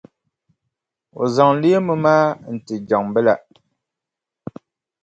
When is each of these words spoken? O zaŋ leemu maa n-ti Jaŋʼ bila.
O 1.21 1.23
zaŋ 1.35 1.49
leemu 1.61 1.95
maa 2.05 2.25
n-ti 2.53 2.75
Jaŋʼ 2.87 3.05
bila. 3.13 3.35